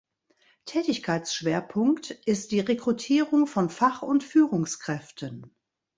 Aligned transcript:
Tätigkeitsschwerpunkt 0.65 2.09
ist 2.09 2.51
die 2.51 2.59
Rekrutierung 2.59 3.45
von 3.45 3.69
Fach- 3.69 4.01
und 4.01 4.23
Führungskräften. 4.23 5.55